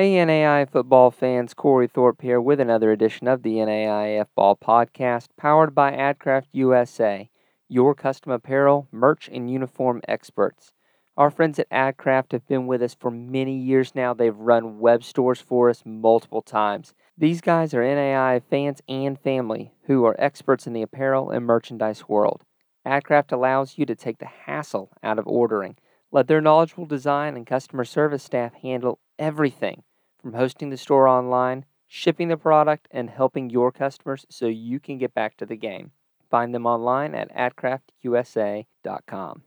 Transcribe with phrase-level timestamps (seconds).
[0.00, 5.26] Hey, NAIA football fans, Cory Thorpe here with another edition of the NAIF Ball Podcast,
[5.36, 7.28] powered by AdCraft USA,
[7.68, 10.72] your custom apparel, merch, and uniform experts.
[11.18, 14.14] Our friends at AdCraft have been with us for many years now.
[14.14, 16.94] They've run web stores for us multiple times.
[17.18, 22.08] These guys are NAIA fans and family who are experts in the apparel and merchandise
[22.08, 22.46] world.
[22.86, 25.76] AdCraft allows you to take the hassle out of ordering.
[26.10, 29.82] Let their knowledgeable design and customer service staff handle everything
[30.20, 34.98] from hosting the store online, shipping the product, and helping your customers so you can
[34.98, 35.92] get back to the game.
[36.30, 39.42] Find them online at adcraftusa.com.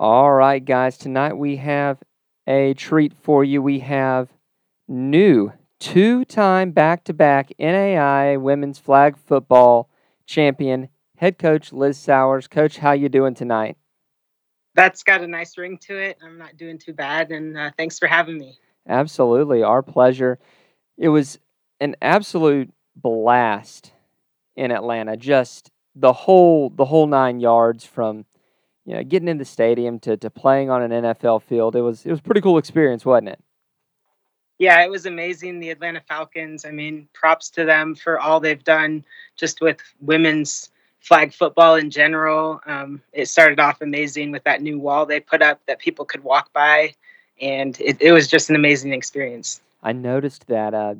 [0.00, 1.98] All right, guys, tonight we have
[2.46, 3.62] a treat for you.
[3.62, 4.28] We have
[4.88, 9.88] new two time back to back NAIA women's flag football
[10.26, 12.48] champion, head coach Liz Sowers.
[12.48, 13.76] Coach, how you doing tonight?
[14.74, 16.18] That's got a nice ring to it.
[16.24, 18.58] I'm not doing too bad, and uh, thanks for having me.
[18.88, 20.38] Absolutely, our pleasure.
[20.98, 21.38] It was
[21.80, 23.92] an absolute blast
[24.56, 25.16] in Atlanta.
[25.16, 28.24] Just the whole the whole nine yards from
[28.84, 31.76] you know getting in the stadium to, to playing on an NFL field.
[31.76, 33.40] It was it was pretty cool experience, wasn't it?
[34.58, 35.60] Yeah, it was amazing.
[35.60, 36.64] The Atlanta Falcons.
[36.64, 39.04] I mean, props to them for all they've done
[39.36, 42.60] just with women's flag football in general.
[42.66, 46.22] Um, it started off amazing with that new wall they put up that people could
[46.22, 46.94] walk by,
[47.40, 49.60] and it, it was just an amazing experience.
[49.82, 50.74] I noticed that.
[50.74, 50.94] Uh,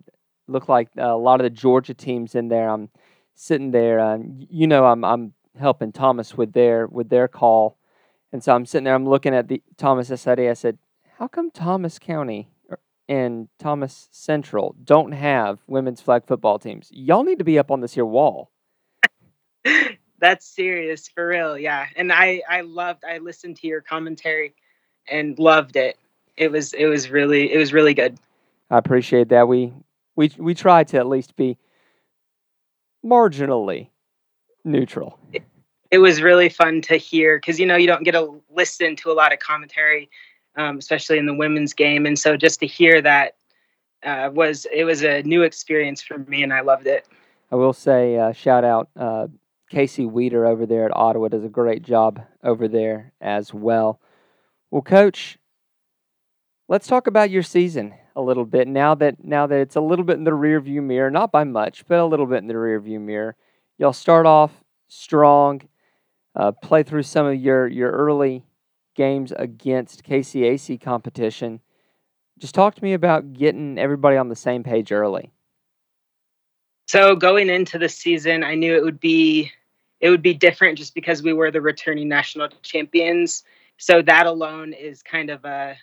[0.49, 2.69] looked like a lot of the Georgia teams in there.
[2.69, 2.91] I'm
[3.35, 4.01] sitting there.
[4.01, 4.19] Uh,
[4.51, 7.77] you know, I'm I'm helping Thomas with their with their call,
[8.33, 8.95] and so I'm sitting there.
[8.95, 10.41] I'm looking at the Thomas SID.
[10.41, 10.79] I said,
[11.19, 12.49] "How come Thomas County
[13.09, 16.89] and Thomas Central don't have women's flag football teams?
[16.93, 18.51] Y'all need to be up on this here wall."
[20.19, 21.87] That's serious for real, yeah.
[21.97, 24.55] And I I loved I listened to your commentary
[25.09, 25.99] and loved it.
[26.37, 28.19] It was it was really it was really good.
[28.71, 29.49] I appreciate that.
[29.49, 29.73] We
[30.17, 31.59] we we try to at least be
[33.05, 33.89] marginally
[34.65, 35.19] neutral.
[35.33, 35.43] It,
[35.91, 39.11] it was really fun to hear because you know you don't get to listen to
[39.11, 40.09] a lot of commentary,
[40.57, 43.37] um, especially in the women's game, and so just to hear that
[44.03, 47.07] uh, was it was a new experience for me, and I loved it.
[47.51, 49.27] I will say uh, shout out uh,
[49.71, 54.01] Casey Weeder over there at Ottawa does a great job over there as well.
[54.71, 55.39] Well, Coach,
[56.73, 60.07] let's talk about your season a little bit now that now that it's a little
[60.07, 62.57] bit in the rear view mirror, not by much, but a little bit in the
[62.57, 63.37] rear view mirror.
[63.77, 65.61] Y'all start off strong,
[66.35, 68.43] uh, play through some of your your early
[68.95, 71.61] games against KCAC competition.
[72.39, 75.31] Just talk to me about getting everybody on the same page early.
[76.89, 79.53] So going into the season, I knew it would be
[80.01, 83.45] it would be different just because we were the returning national champions.
[83.77, 85.77] So that alone is kind of a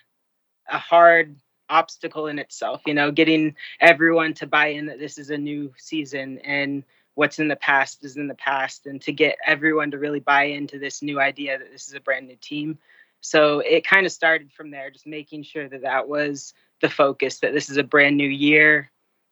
[0.70, 1.36] a hard
[1.68, 5.72] obstacle in itself, you know, getting everyone to buy in that this is a new
[5.76, 6.82] season and
[7.14, 10.44] what's in the past is in the past and to get everyone to really buy
[10.44, 12.78] into this new idea that this is a brand new team.
[13.20, 17.40] So it kind of started from there, just making sure that that was the focus,
[17.40, 18.90] that this is a brand new year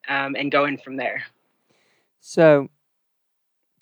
[0.09, 1.25] um, and going from there.
[2.21, 2.69] So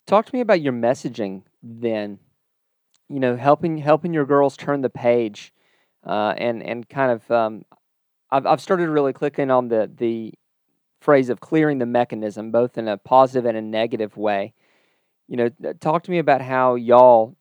[0.05, 2.19] talk to me about your messaging then.
[3.09, 5.53] You know, helping helping your girls turn the page,
[6.07, 7.65] uh, and and kind of um,
[8.31, 10.33] I've I've started really clicking on the the
[11.01, 14.53] phrase of clearing the mechanism, both in a positive and a negative way.
[15.27, 17.35] You know, talk to me about how y'all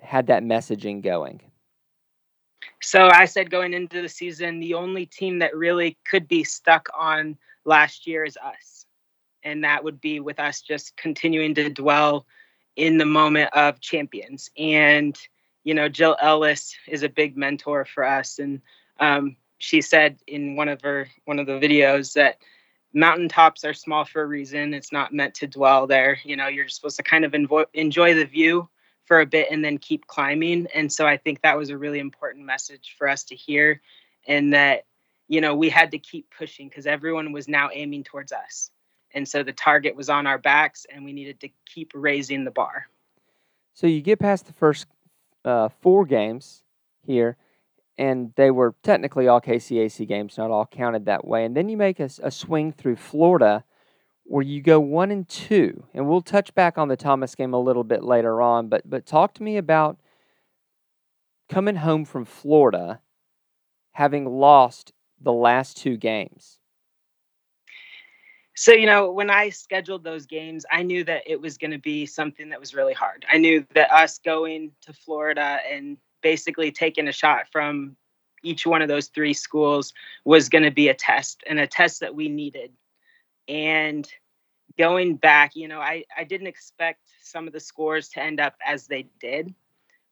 [0.00, 1.40] had that messaging going.
[2.82, 6.88] So I said going into the season, the only team that really could be stuck
[6.98, 8.86] on last year is us.
[9.42, 12.26] And that would be with us just continuing to dwell
[12.76, 14.50] in the moment of champions.
[14.56, 15.18] And,
[15.64, 18.38] you know, Jill Ellis is a big mentor for us.
[18.38, 18.60] And
[18.98, 22.38] um, she said in one of her one of the videos that
[22.92, 24.74] mountaintops are small for a reason.
[24.74, 26.18] It's not meant to dwell there.
[26.24, 27.34] You know, you're supposed to kind of
[27.74, 28.68] enjoy the view
[29.04, 30.66] for a bit and then keep climbing.
[30.74, 33.80] And so I think that was a really important message for us to hear
[34.26, 34.84] and that
[35.30, 38.72] you know, we had to keep pushing because everyone was now aiming towards us.
[39.14, 42.50] And so the target was on our backs and we needed to keep raising the
[42.50, 42.88] bar.
[43.72, 44.86] So you get past the first
[45.44, 46.62] uh, four games
[47.04, 47.36] here
[48.00, 51.44] and they were technically all KCAC games, not all counted that way.
[51.44, 53.62] And then you make a, a, swing through Florida
[54.24, 55.84] where you go one and two.
[55.92, 59.04] And we'll touch back on the Thomas game a little bit later on, but but
[59.04, 59.98] talk to me about
[61.50, 63.00] coming home from Florida
[63.92, 66.58] having lost the last two games.
[68.60, 71.78] So, you know, when I scheduled those games, I knew that it was going to
[71.78, 73.24] be something that was really hard.
[73.32, 77.96] I knew that us going to Florida and basically taking a shot from
[78.42, 79.94] each one of those three schools
[80.26, 82.70] was going to be a test and a test that we needed.
[83.48, 84.06] And
[84.76, 88.56] going back, you know, I, I didn't expect some of the scores to end up
[88.66, 89.54] as they did,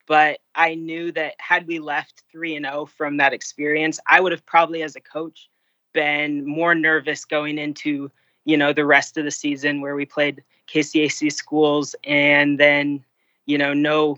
[0.07, 4.33] but I knew that had we left 3 and 0 from that experience, I would
[4.33, 5.51] have probably as a coach
[5.93, 8.11] been more nervous going into,
[8.49, 10.43] you know, the rest of the season where we played
[10.73, 13.05] KCAC schools and then,
[13.45, 14.17] you know, no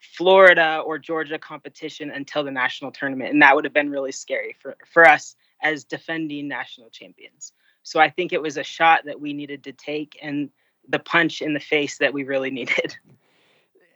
[0.00, 3.30] Florida or Georgia competition until the national tournament.
[3.32, 7.52] And that would have been really scary for, for us as defending national champions.
[7.84, 10.50] So I think it was a shot that we needed to take and
[10.88, 12.96] the punch in the face that we really needed.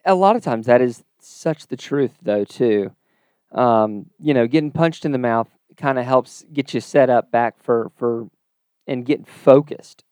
[0.04, 2.92] A lot of times that is such the truth, though, too.
[3.50, 7.32] Um, you know, getting punched in the mouth kind of helps get you set up
[7.32, 8.28] back for, for
[8.86, 10.04] and get focused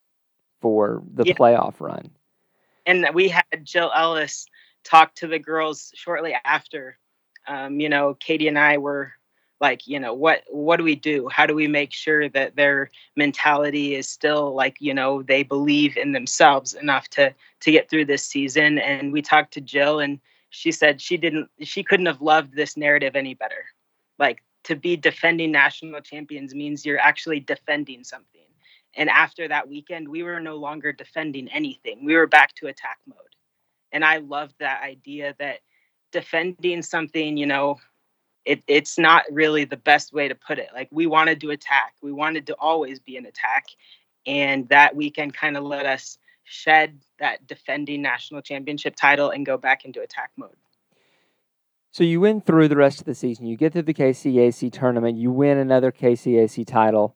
[0.61, 1.35] for the yeah.
[1.35, 2.11] playoff run.
[2.87, 4.47] And we had Jill Ellis
[4.85, 6.99] talk to the girls shortly after.
[7.47, 9.13] Um, you know, Katie and I were
[9.61, 11.29] like, you know, what what do we do?
[11.29, 15.97] How do we make sure that their mentality is still like, you know, they believe
[15.97, 18.79] in themselves enough to to get through this season?
[18.79, 20.19] And we talked to Jill, and
[20.51, 23.65] she said she didn't, she couldn't have loved this narrative any better.
[24.19, 28.43] Like to be defending national champions means you're actually defending something.
[28.95, 32.05] And after that weekend, we were no longer defending anything.
[32.05, 33.19] We were back to attack mode
[33.93, 35.61] and I loved that idea that
[36.11, 37.79] defending something, you know,
[38.45, 40.69] it, it's not really the best way to put it.
[40.75, 43.67] Like we wanted to attack, we wanted to always be an attack,
[44.27, 49.57] and that weekend kind of let us shed that defending national championship title and go
[49.57, 50.57] back into attack mode.
[51.93, 53.47] So you win through the rest of the season.
[53.47, 55.19] You get to the KCAC tournament.
[55.19, 57.15] You win another KCAC title.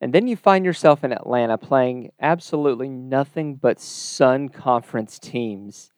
[0.00, 5.92] And then you find yourself in Atlanta playing absolutely nothing but Sun Conference teams.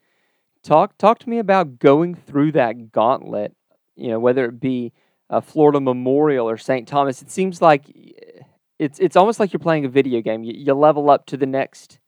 [0.62, 3.54] Talk talk to me about going through that gauntlet.
[3.96, 4.92] You know, whether it be
[5.30, 6.86] a Florida Memorial or St.
[6.86, 8.42] Thomas, it seems like eh,
[8.78, 10.44] it's it's almost like you're playing a video game.
[10.44, 11.98] You, you level up to the next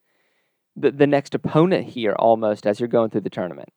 [0.77, 3.71] the, the next opponent here almost as you're going through the tournament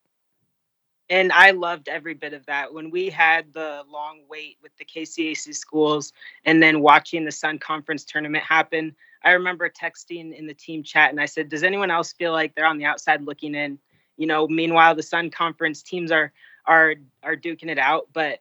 [1.12, 2.72] and I loved every bit of that.
[2.72, 6.10] When we had the long wait with the KCAC schools
[6.46, 11.10] and then watching the Sun Conference tournament happen, I remember texting in the team chat
[11.10, 13.78] and I said, Does anyone else feel like they're on the outside looking in?
[14.16, 16.32] You know, meanwhile the Sun Conference teams are
[16.64, 18.08] are are duking it out.
[18.14, 18.38] But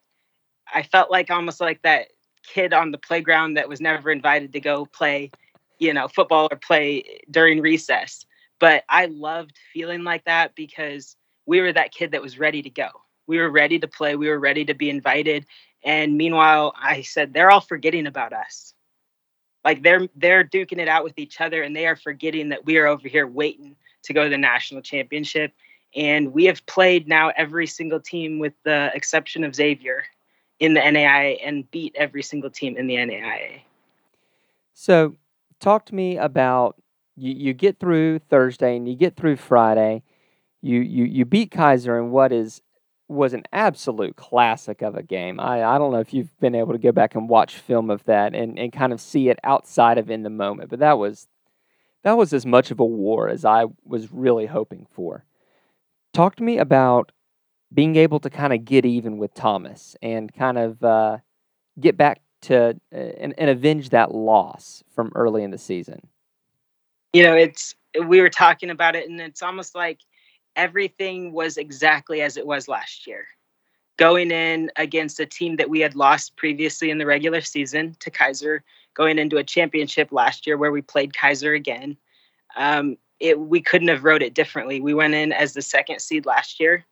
[0.73, 2.07] I felt like almost like that
[2.47, 5.29] kid on the playground that was never invited to go play,
[5.77, 8.25] you know, football or play during recess.
[8.59, 11.17] But I loved feeling like that because
[11.51, 12.87] we were that kid that was ready to go.
[13.27, 14.15] We were ready to play.
[14.15, 15.45] We were ready to be invited.
[15.83, 18.73] And meanwhile, I said, they're all forgetting about us.
[19.65, 22.77] Like they're they're duking it out with each other and they are forgetting that we
[22.77, 25.51] are over here waiting to go to the national championship.
[25.93, 30.05] And we have played now every single team with the exception of Xavier
[30.61, 33.59] in the NAIA and beat every single team in the NAIA.
[34.73, 35.17] So
[35.59, 36.81] talk to me about
[37.17, 40.03] you, you get through Thursday and you get through Friday
[40.61, 42.61] you you you beat Keiser in what is
[43.07, 45.39] was an absolute classic of a game.
[45.39, 48.05] I, I don't know if you've been able to go back and watch film of
[48.05, 51.27] that and, and kind of see it outside of in the moment, but that was
[52.03, 55.25] that was as much of a war as I was really hoping for.
[56.13, 57.11] Talk to me about
[57.73, 61.17] being able to kind of get even with Thomas and kind of uh,
[61.79, 66.07] get back to uh, and, and avenge that loss from early in the season.
[67.13, 67.75] You know, it's
[68.07, 69.99] we were talking about it, and it's almost like
[70.55, 73.25] everything was exactly as it was last year.
[73.97, 78.09] Going in against a team that we had lost previously in the regular season to
[78.09, 78.61] Keiser,
[78.93, 81.97] going into a championship last year where we played Keiser again.
[82.55, 84.81] Um, it, we couldn't have wrote it differently.
[84.81, 86.85] We went in as the second seed last year,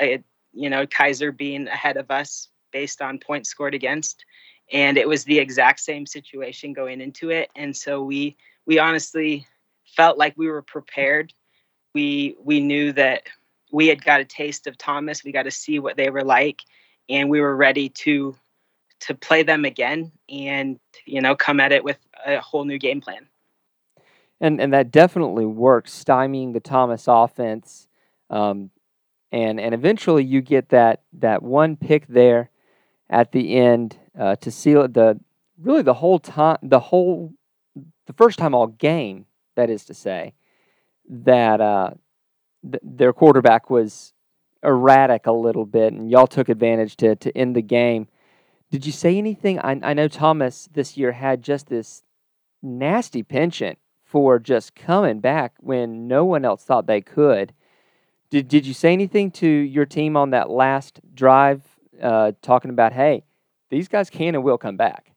[0.00, 0.18] uh,
[0.52, 4.24] you know, Keiser being ahead of us based on points scored against.
[4.72, 7.50] And it was the exact same situation going into it.
[7.54, 9.46] And so we we honestly
[9.84, 11.32] felt like we were prepared
[11.96, 13.22] we we knew that
[13.72, 15.24] we had got a taste of Thomas.
[15.24, 16.60] We got to see what they were like,
[17.08, 18.36] and we were ready to
[19.00, 23.00] to play them again and you know come at it with a whole new game
[23.00, 23.26] plan.
[24.42, 27.88] And and that definitely works, stymieing the Thomas offense,
[28.28, 28.70] um,
[29.32, 32.50] and and eventually you get that that one pick there
[33.08, 35.18] at the end uh, to seal the
[35.58, 37.32] really the whole time the whole
[38.04, 39.24] the first time all game
[39.54, 40.34] that is to say
[41.08, 41.90] that uh,
[42.62, 44.12] th- their quarterback was
[44.62, 48.08] erratic a little bit, and y'all took advantage to to end the game.
[48.70, 49.58] Did you say anything?
[49.60, 52.02] I, I know Thomas this year had just this
[52.62, 57.52] nasty penchant for just coming back when no one else thought they could.
[58.30, 61.62] Did Did you say anything to your team on that last drive
[62.02, 63.24] uh, talking about, hey,
[63.70, 65.12] these guys can and will come back.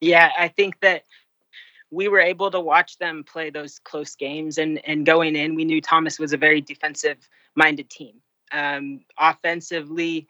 [0.00, 1.04] Yeah, I think that
[1.94, 5.64] we were able to watch them play those close games and and going in we
[5.64, 8.16] knew thomas was a very defensive minded team.
[8.52, 10.28] Um, offensively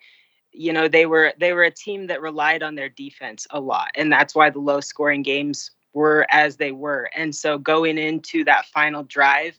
[0.52, 3.90] you know they were they were a team that relied on their defense a lot
[3.96, 7.08] and that's why the low scoring games were as they were.
[7.14, 9.58] And so going into that final drive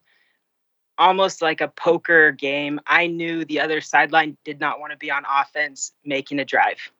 [0.97, 5.11] almost like a poker game i knew the other sideline did not want to be
[5.11, 6.91] on offense making a drive.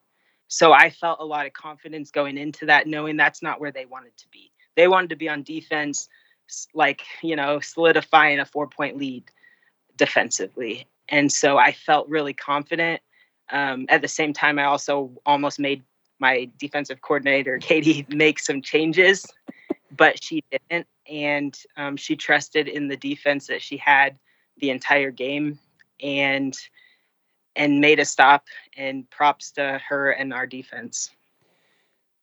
[0.48, 3.86] So i felt a lot of confidence going into that knowing that's not where they
[3.86, 6.10] wanted to be they wanted to be on defense,
[6.74, 9.24] like, you know, solidifying a four point lead
[9.98, 10.88] defensively.
[11.10, 13.02] And so I felt really confident.
[13.52, 15.84] Um, at the same time, I also almost made
[16.20, 19.26] my defensive coordinator, Katie, make some changes,
[19.96, 20.88] but she didn't.
[21.08, 24.18] And um, she trusted in the defense that she had
[24.58, 25.60] the entire game
[26.02, 26.58] and
[27.56, 31.12] and made a stop and props to her and our defense.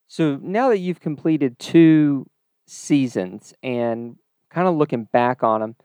[0.09, 2.29] So now that you've completed two
[2.73, 4.17] seasons and
[4.50, 5.76] kind of looking back on them,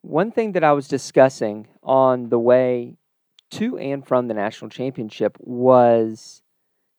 [0.00, 2.96] one thing that I was discussing on the way
[3.52, 6.42] to and from the national championship was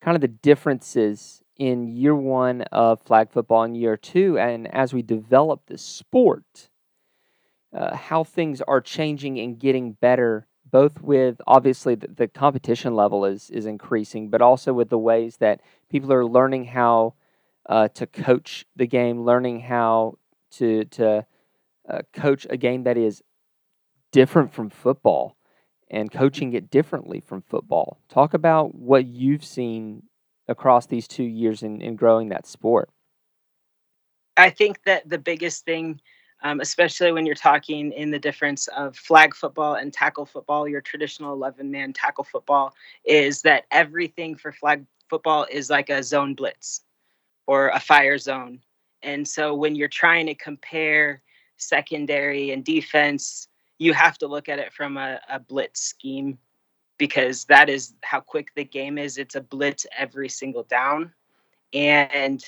[0.01, 4.93] kind of the differences in year one of flag football and year two, and as
[4.93, 6.69] we develop the sport,
[7.75, 10.47] uh, how things are changing and getting better.
[10.69, 15.37] Both with obviously the, the competition level is is increasing, but also with the ways
[15.37, 17.13] that people are learning how
[17.67, 20.17] uh, to coach the game, learning how
[20.51, 21.25] to to
[21.89, 23.22] uh, coach a game that is
[24.12, 25.36] different from football
[25.89, 28.00] and coaching it differently from football.
[28.10, 30.03] Talk about what you've seen
[30.48, 32.89] across these two years in, in growing that sport.
[34.36, 36.01] I think that the biggest thing,
[36.41, 40.82] um, especially when you're talking in the difference of flag football and tackle football, your
[40.82, 42.74] traditional 11 man tackle football,
[43.05, 46.82] is that everything for flag football is like a zone blitz
[47.47, 48.59] or a fire zone.
[49.01, 51.21] And so when you're trying to compare
[51.57, 53.47] secondary and defense,
[53.79, 56.38] you have to look at it from a, a blitz scheme
[56.97, 59.17] because that is how quick the game is.
[59.17, 61.12] It's a blitz every single down.
[61.73, 62.43] And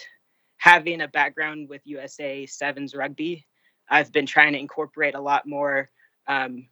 [0.57, 3.45] having a background with USA Sevens rugby,
[3.89, 5.89] I've been trying to incorporate a lot more
[6.27, 6.67] um,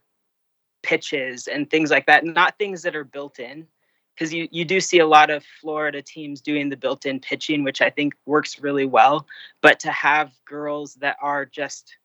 [0.81, 2.23] pitches and things like that.
[2.23, 3.67] Not things that are built in,
[4.15, 7.63] because you, you do see a lot of Florida teams doing the built in pitching,
[7.63, 9.25] which I think works really well.
[9.61, 11.95] But to have girls that are just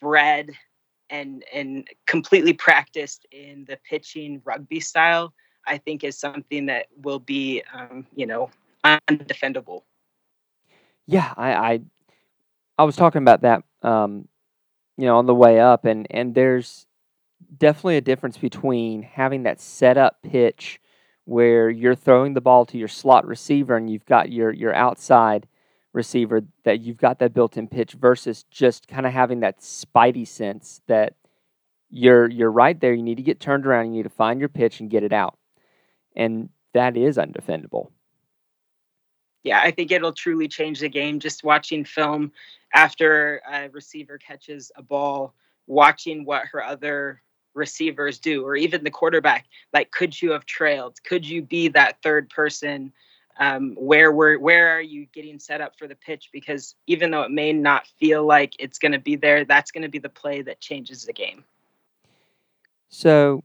[0.00, 0.50] bred
[1.08, 5.32] and and completely practiced in the pitching rugby style,
[5.66, 8.50] I think is something that will be, um, you know,
[8.84, 9.82] undefendable.
[11.06, 11.80] Yeah, I, I,
[12.78, 14.28] I was talking about that, um,
[14.96, 16.86] you know, on the way up, and and there's
[17.58, 20.80] definitely a difference between having that setup pitch
[21.24, 25.46] where you're throwing the ball to your slot receiver and you've got your your outside
[25.92, 30.80] receiver that you've got that built-in pitch versus just kind of having that spidey sense
[30.86, 31.14] that
[31.90, 32.94] you're you're right there.
[32.94, 33.86] You need to get turned around.
[33.86, 35.38] You need to find your pitch and get it out.
[36.16, 37.90] And that is undefendable.
[39.44, 41.20] Yeah i think it'll truly change the game.
[41.20, 42.32] Just watching film
[42.74, 45.34] after a receiver catches a ball
[45.66, 47.22] watching what her other
[47.54, 51.02] receivers do or even the quarterback like could you have trailed?
[51.04, 52.92] Could you be that third person?
[53.38, 56.28] Um, where were where are you getting set up for the pitch?
[56.32, 59.82] Because even though it may not feel like it's going to be there that's going
[59.82, 61.44] to be the play that changes the game.
[62.88, 63.42] So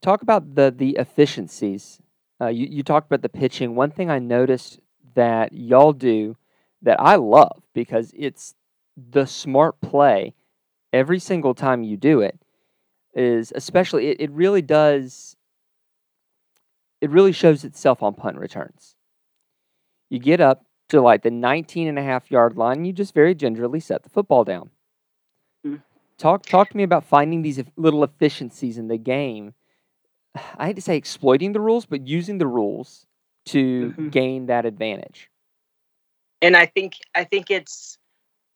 [0.00, 2.00] talk about the the efficiencies.
[2.40, 3.74] Uh, you, you talked about the pitching.
[3.74, 4.80] One thing i noticed
[5.16, 6.36] that y'all do
[6.82, 8.54] that i love because it's
[8.96, 10.34] the smart play
[10.92, 12.38] every single time you do it
[13.16, 15.36] is especially it, it really does
[17.00, 18.94] it really shows itself on punt returns.
[20.10, 23.34] You get up to like the 19 and a half yard line, you just very
[23.34, 24.70] gingerly set the football down.
[25.66, 25.82] Mm.
[26.18, 29.54] Talk talk to me about finding these little efficiencies in the game.
[30.56, 33.06] I hate to say exploiting the rules, but using the rules
[33.46, 34.08] to mm-hmm.
[34.10, 35.30] gain that advantage.
[36.42, 37.98] And I think I think it's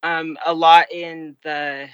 [0.02, 1.88] um, a lot in the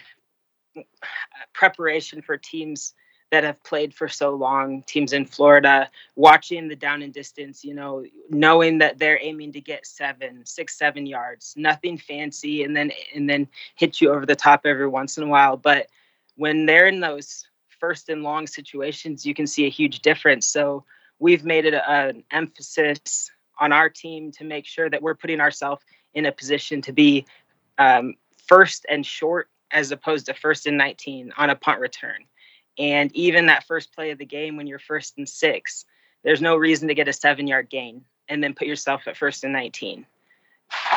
[1.53, 2.95] preparation for teams
[3.31, 7.75] that have played for so long, teams in Florida, watching the down and distance, you
[7.75, 12.93] know, knowing that they're aiming to get seven, six, seven yards, nothing fancy, and then
[13.15, 15.57] and then hit you over the top every once in a while.
[15.57, 15.89] But
[16.37, 17.49] when they're in those
[17.81, 20.47] first and long situations, you can see a huge difference.
[20.47, 20.85] So
[21.19, 25.83] we've made it an emphasis on our team to make sure that we're putting ourselves
[26.15, 27.27] in a position to be
[27.79, 28.15] um,
[28.47, 32.25] first and short as opposed to first and 19 on a punt return.
[32.79, 35.85] And even that first play of the game when you're first and six,
[36.23, 39.45] there's no reason to get a seven yard gain and then put yourself at first
[39.45, 40.07] and 19.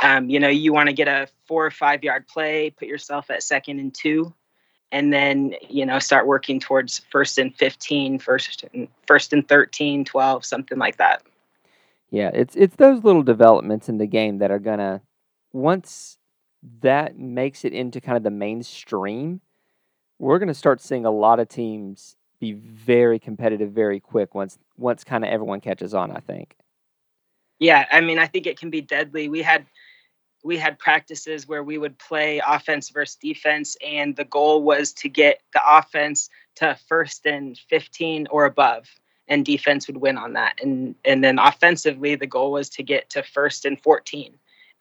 [0.03, 3.29] Um, you know, you want to get a four or five yard play, put yourself
[3.29, 4.33] at second and two,
[4.91, 10.05] and then, you know, start working towards first and 15, first and, first and 13,
[10.05, 11.21] 12, something like that.
[12.11, 15.01] Yeah, it's it's those little developments in the game that are gonna
[15.53, 16.17] once
[16.81, 19.41] that makes it into kind of the mainstream,
[20.17, 25.03] we're gonna start seeing a lot of teams be very competitive very quick once once
[25.03, 26.55] kind of everyone catches on, I think.
[27.59, 29.27] Yeah, I mean, I think it can be deadly.
[29.27, 29.65] We had
[30.43, 35.09] we had practices where we would play offense versus defense and the goal was to
[35.09, 38.87] get the offense to first and 15 or above
[39.27, 40.59] and defense would win on that.
[40.61, 44.33] And and then offensively, the goal was to get to first and 14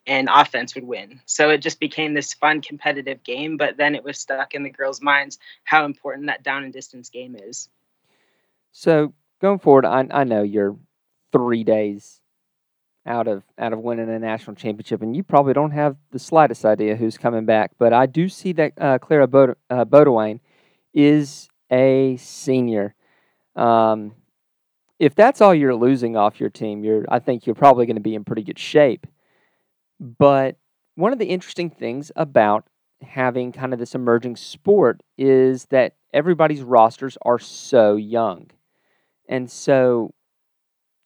[0.08, 1.20] and offense would win.
[1.26, 4.70] So it just became this fun competitive game, but then it was stuck in the
[4.70, 7.68] girls' minds how important that down and distance game is.
[8.72, 10.76] So going forward, I, I know you're
[11.30, 12.20] three days
[13.06, 16.64] out of out of winning a national championship, and you probably don't have the slightest
[16.64, 17.72] idea who's coming back.
[17.78, 20.40] But I do see that uh, Clara Bod- uh, Bodewine
[20.94, 22.94] is a senior.
[23.56, 24.14] Um,
[24.98, 28.02] if that's all you're losing off your team, you're I think you're probably going to
[28.02, 29.06] be in pretty good shape.
[30.00, 30.56] But
[30.94, 32.66] one of the interesting things about
[33.02, 38.50] having kind of this emerging sport is that everybody's rosters are so young.
[39.28, 40.14] And so,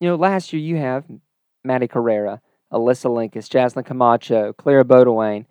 [0.00, 1.04] you know, last year you have
[1.64, 2.40] Maddie Carrera,
[2.72, 5.46] Alyssa Linkus, Jaslyn Camacho, Clara Bodewine,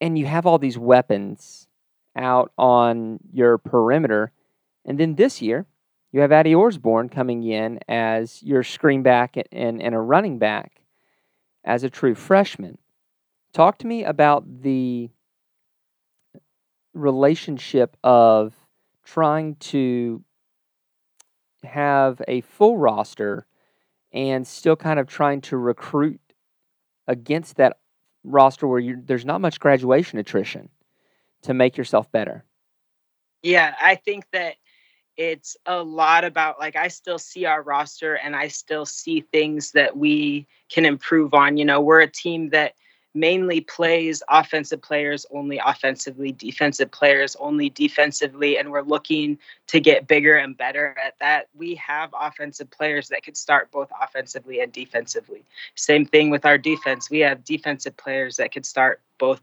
[0.00, 1.68] and you have all these weapons
[2.16, 4.32] out on your perimeter.
[4.84, 5.66] And then this year,
[6.10, 10.79] you have Addie Orsborn coming in as your screen back and, and a running back
[11.64, 12.78] as a true freshman.
[13.52, 15.10] Talk to me about the
[16.94, 18.54] relationship of
[19.04, 20.24] trying to
[21.62, 23.46] have a full roster
[24.12, 26.20] and still kind of trying to recruit
[27.06, 27.78] against that
[28.24, 30.68] roster where there's not much graduation attrition
[31.42, 32.44] to make yourself better.
[33.42, 34.56] Yeah, I think that
[35.20, 39.72] it's a lot about like I still see our roster and I still see things
[39.72, 41.58] that we can improve on.
[41.58, 42.72] You know, we're a team that
[43.12, 50.08] mainly plays offensive players only offensively, defensive players only defensively, and we're looking to get
[50.08, 51.48] bigger and better at that.
[51.54, 55.44] We have offensive players that could start both offensively and defensively.
[55.74, 57.10] Same thing with our defense.
[57.10, 59.42] We have defensive players that could start both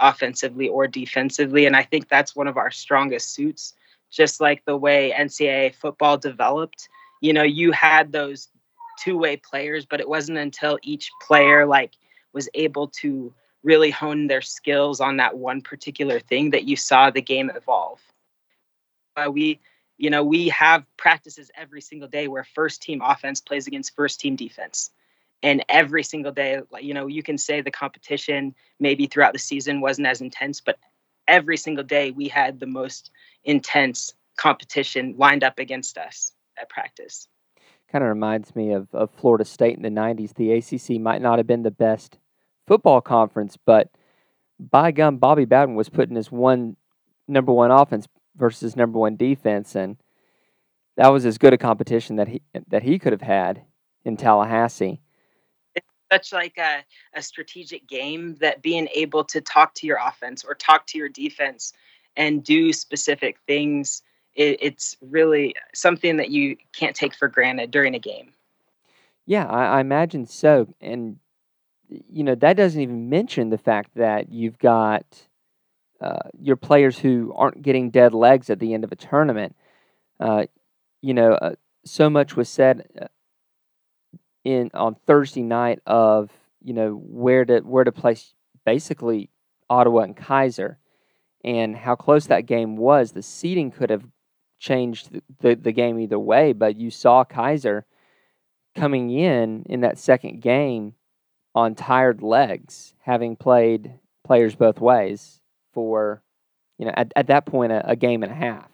[0.00, 3.74] offensively or defensively, and I think that's one of our strongest suits
[4.10, 6.88] just like the way NCAA football developed.
[7.20, 8.48] You know, you had those
[8.98, 11.92] two-way players, but it wasn't until each player like
[12.32, 17.10] was able to really hone their skills on that one particular thing that you saw
[17.10, 18.00] the game evolve.
[19.16, 19.60] Uh, we,
[19.96, 24.20] you know, we have practices every single day where first team offense plays against first
[24.20, 24.90] team defense.
[25.42, 29.80] And every single day, you know, you can say the competition maybe throughout the season
[29.80, 30.78] wasn't as intense, but
[31.28, 33.10] every single day we had the most
[33.44, 37.28] intense competition lined up against us at practice.
[37.92, 40.34] Kind of reminds me of, of Florida State in the 90s.
[40.34, 42.18] The ACC might not have been the best
[42.66, 43.90] football conference, but
[44.58, 46.76] by gum, Bobby Bowden was putting his one
[47.26, 49.96] number one offense versus number one defense, and
[50.96, 53.62] that was as good a competition that he that he could have had
[54.04, 55.00] in Tallahassee
[56.10, 60.54] such like a, a strategic game that being able to talk to your offense or
[60.54, 61.72] talk to your defense
[62.16, 64.02] and do specific things
[64.34, 68.32] it, it's really something that you can't take for granted during a game.
[69.26, 71.18] Yeah I, I imagine so and
[71.88, 75.04] you know that doesn't even mention the fact that you've got
[76.00, 79.56] uh, your players who aren't getting dead legs at the end of a tournament.
[80.20, 80.46] Uh,
[81.02, 83.06] you know uh, so much was said uh,
[84.48, 86.30] in on Thursday night of
[86.62, 88.32] you know where to where to place
[88.64, 89.30] basically
[89.68, 90.76] Ottawa and Keiser
[91.44, 93.12] and how close that game was.
[93.12, 94.04] The seeding could have
[94.58, 97.84] changed the, the, the game either way, but you saw Keiser
[98.74, 100.94] coming in in that second game
[101.54, 105.40] on tired legs, having played players both ways
[105.74, 106.22] for
[106.78, 108.70] you know at, at that point a, a game and a half.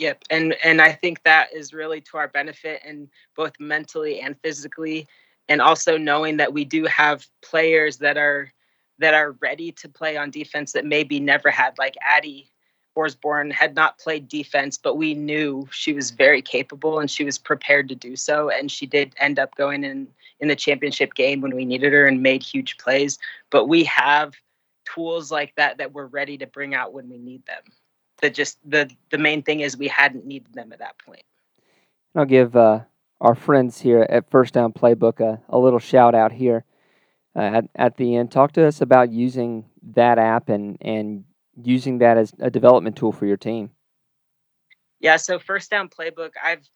[0.00, 4.34] Yep, and and I think that is really to our benefit, and both mentally and
[4.40, 5.06] physically,
[5.46, 8.50] and also knowing that we do have players that are
[8.98, 12.50] that are ready to play on defense that maybe never had, like Addie
[12.96, 17.36] Osborne had not played defense, but we knew she was very capable and she was
[17.38, 20.08] prepared to do so, and she did end up going in
[20.40, 23.18] in the championship game when we needed her and made huge plays.
[23.50, 24.32] But we have
[24.86, 27.62] tools like that that we're ready to bring out when we need them.
[28.20, 31.22] The just the the main thing is we hadn't needed them at that point.
[32.14, 32.80] I'll give uh,
[33.20, 36.64] our friends here at First Down Playbook a, a little shout out here
[37.36, 38.32] uh, at, at the end.
[38.32, 41.24] Talk to us about using that app and, and
[41.62, 43.70] using that as a development tool for your team.
[44.98, 46.68] Yeah, so First Down Playbook, I've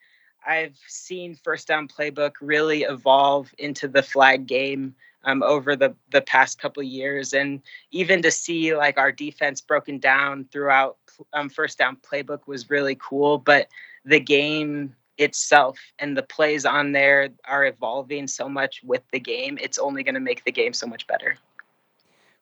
[0.47, 4.95] I've seen First Down Playbook really evolve into the flag game
[5.25, 7.61] um, over the the past couple years, and
[7.91, 10.97] even to see like our defense broken down throughout
[11.33, 13.37] um, First Down Playbook was really cool.
[13.37, 13.67] But
[14.05, 19.57] the game itself and the plays on there are evolving so much with the game.
[19.61, 21.37] It's only going to make the game so much better.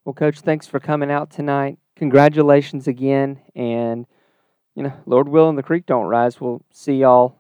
[0.06, 1.78] Well, Coach, thanks for coming out tonight.
[1.96, 4.06] Congratulations again, and
[4.76, 6.42] you know, Lord willing, the creek don't rise.
[6.42, 7.38] We'll see y'all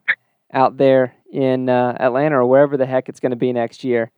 [0.53, 4.11] out there in uh, Atlanta or wherever the heck it's going to be next year,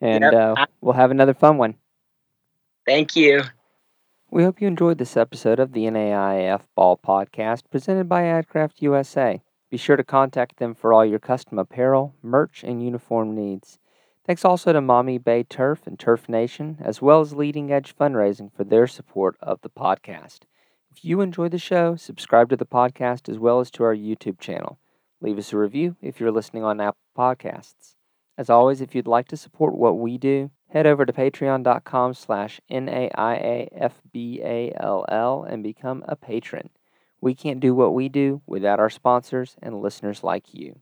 [0.00, 0.34] and yep.
[0.34, 1.74] uh, we'll have another fun one.
[2.86, 3.42] Thank you.
[4.30, 9.42] We hope you enjoyed this episode of the NAIF Ball Podcast presented by AdCraft USA.
[9.70, 13.78] Be sure to contact them for all your custom apparel, merch, and uniform needs.
[14.26, 18.52] Thanks also to Maumee Bay Turf and Turf Nation, as well as Leading Edge Fundraising
[18.54, 20.40] for their support of the podcast.
[20.90, 24.38] If you enjoy the show, subscribe to the podcast as well as to our YouTube
[24.40, 24.78] channel.
[25.20, 27.94] Leave us a review if you're listening on Apple Podcasts.
[28.38, 32.60] As always, if you'd like to support what we do, head over to patreon.com slash
[32.70, 33.12] N-A-I-A-F-B-A-L-L
[35.42, 36.70] and become a patron.
[37.20, 40.78] We can't do what we do without our sponsors and listeners like you.